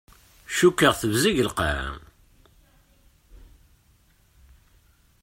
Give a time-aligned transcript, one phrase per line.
[0.55, 1.89] Cukkeɣ tebzeg lqaɛa.